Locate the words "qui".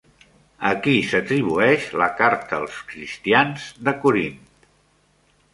0.85-0.93